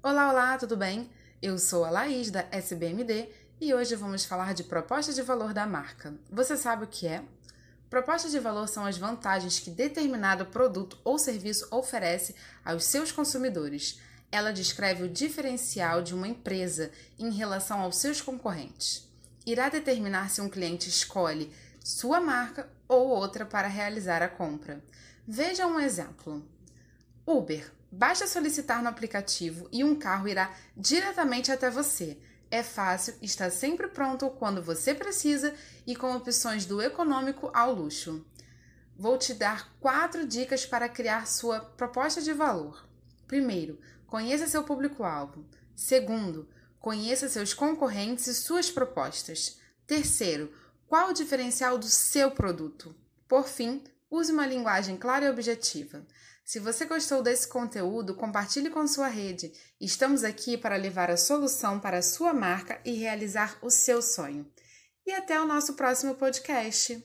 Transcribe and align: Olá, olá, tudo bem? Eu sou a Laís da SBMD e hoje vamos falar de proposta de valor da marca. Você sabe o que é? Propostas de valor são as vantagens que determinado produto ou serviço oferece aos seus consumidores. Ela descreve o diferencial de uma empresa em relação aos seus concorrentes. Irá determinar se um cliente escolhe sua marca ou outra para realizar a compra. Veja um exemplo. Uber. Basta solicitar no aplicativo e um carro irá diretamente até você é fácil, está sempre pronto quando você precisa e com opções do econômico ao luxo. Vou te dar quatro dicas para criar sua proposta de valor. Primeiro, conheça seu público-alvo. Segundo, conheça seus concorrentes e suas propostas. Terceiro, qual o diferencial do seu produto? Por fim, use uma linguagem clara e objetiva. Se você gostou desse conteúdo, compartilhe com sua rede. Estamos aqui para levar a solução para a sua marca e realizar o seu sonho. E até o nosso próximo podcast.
Olá, 0.00 0.30
olá, 0.30 0.56
tudo 0.56 0.76
bem? 0.76 1.10
Eu 1.42 1.58
sou 1.58 1.84
a 1.84 1.90
Laís 1.90 2.30
da 2.30 2.46
SBMD 2.52 3.28
e 3.60 3.74
hoje 3.74 3.96
vamos 3.96 4.24
falar 4.24 4.54
de 4.54 4.62
proposta 4.62 5.12
de 5.12 5.20
valor 5.22 5.52
da 5.52 5.66
marca. 5.66 6.14
Você 6.30 6.56
sabe 6.56 6.84
o 6.84 6.86
que 6.86 7.08
é? 7.08 7.24
Propostas 7.90 8.30
de 8.30 8.38
valor 8.38 8.68
são 8.68 8.86
as 8.86 8.96
vantagens 8.96 9.58
que 9.58 9.70
determinado 9.72 10.46
produto 10.46 10.96
ou 11.02 11.18
serviço 11.18 11.66
oferece 11.72 12.36
aos 12.64 12.84
seus 12.84 13.10
consumidores. 13.10 14.00
Ela 14.30 14.52
descreve 14.52 15.02
o 15.02 15.08
diferencial 15.08 16.00
de 16.00 16.14
uma 16.14 16.28
empresa 16.28 16.92
em 17.18 17.32
relação 17.32 17.80
aos 17.80 17.96
seus 17.96 18.20
concorrentes. 18.20 19.04
Irá 19.44 19.68
determinar 19.68 20.30
se 20.30 20.40
um 20.40 20.48
cliente 20.48 20.88
escolhe 20.88 21.52
sua 21.82 22.20
marca 22.20 22.70
ou 22.86 23.08
outra 23.08 23.44
para 23.44 23.66
realizar 23.66 24.22
a 24.22 24.28
compra. 24.28 24.80
Veja 25.26 25.66
um 25.66 25.80
exemplo. 25.80 26.46
Uber. 27.26 27.77
Basta 27.90 28.26
solicitar 28.26 28.82
no 28.82 28.88
aplicativo 28.88 29.68
e 29.72 29.82
um 29.82 29.94
carro 29.94 30.28
irá 30.28 30.54
diretamente 30.76 31.50
até 31.50 31.70
você 31.70 32.18
é 32.50 32.62
fácil, 32.62 33.14
está 33.20 33.50
sempre 33.50 33.88
pronto 33.88 34.30
quando 34.30 34.62
você 34.62 34.94
precisa 34.94 35.54
e 35.86 35.94
com 35.94 36.14
opções 36.16 36.64
do 36.64 36.80
econômico 36.80 37.50
ao 37.52 37.74
luxo. 37.74 38.24
Vou 38.96 39.18
te 39.18 39.34
dar 39.34 39.70
quatro 39.78 40.26
dicas 40.26 40.64
para 40.64 40.88
criar 40.88 41.26
sua 41.26 41.60
proposta 41.60 42.22
de 42.22 42.32
valor. 42.32 42.88
Primeiro, 43.26 43.78
conheça 44.06 44.48
seu 44.48 44.64
público-alvo. 44.64 45.44
Segundo, 45.76 46.48
conheça 46.80 47.28
seus 47.28 47.52
concorrentes 47.52 48.26
e 48.26 48.34
suas 48.34 48.70
propostas. 48.70 49.60
Terceiro, 49.86 50.52
qual 50.86 51.10
o 51.10 51.14
diferencial 51.14 51.78
do 51.78 51.86
seu 51.86 52.30
produto? 52.30 52.94
Por 53.28 53.46
fim, 53.46 53.84
use 54.10 54.32
uma 54.32 54.46
linguagem 54.46 54.96
clara 54.96 55.26
e 55.26 55.30
objetiva. 55.30 56.06
Se 56.44 56.58
você 56.58 56.86
gostou 56.86 57.22
desse 57.22 57.46
conteúdo, 57.46 58.14
compartilhe 58.14 58.70
com 58.70 58.86
sua 58.86 59.08
rede. 59.08 59.52
Estamos 59.80 60.24
aqui 60.24 60.56
para 60.56 60.76
levar 60.76 61.10
a 61.10 61.16
solução 61.16 61.78
para 61.78 61.98
a 61.98 62.02
sua 62.02 62.32
marca 62.32 62.80
e 62.84 62.92
realizar 62.92 63.58
o 63.60 63.70
seu 63.70 64.00
sonho. 64.00 64.50
E 65.06 65.12
até 65.12 65.38
o 65.38 65.46
nosso 65.46 65.74
próximo 65.74 66.14
podcast. 66.14 67.02